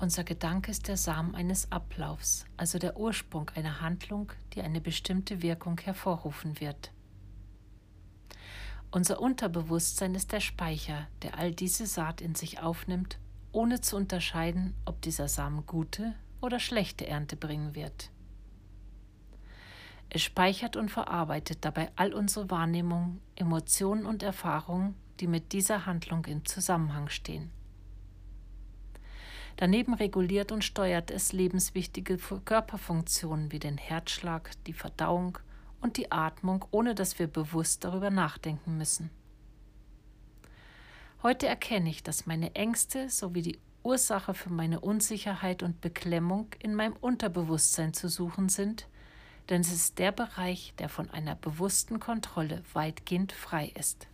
[0.00, 5.42] Unser Gedanke ist der Samen eines Ablaufs, also der Ursprung einer Handlung, die eine bestimmte
[5.42, 6.92] Wirkung hervorrufen wird.
[8.92, 13.18] Unser Unterbewusstsein ist der Speicher, der all diese Saat in sich aufnimmt,
[13.50, 18.10] ohne zu unterscheiden, ob dieser Samen gute oder schlechte Ernte bringen wird.
[20.10, 26.24] Es speichert und verarbeitet dabei all unsere Wahrnehmungen, Emotionen und Erfahrungen, die mit dieser Handlung
[26.26, 27.50] im Zusammenhang stehen.
[29.58, 35.38] Daneben reguliert und steuert es lebenswichtige Körperfunktionen wie den Herzschlag, die Verdauung
[35.80, 39.10] und die Atmung, ohne dass wir bewusst darüber nachdenken müssen.
[41.24, 46.76] Heute erkenne ich, dass meine Ängste sowie die Ursache für meine Unsicherheit und Beklemmung in
[46.76, 48.86] meinem Unterbewusstsein zu suchen sind,
[49.48, 54.06] denn es ist der Bereich, der von einer bewussten Kontrolle weitgehend frei ist.